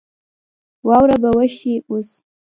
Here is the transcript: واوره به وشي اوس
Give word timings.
واوره 0.87 1.15
به 1.21 1.29
وشي 1.37 1.73
اوس 1.89 2.09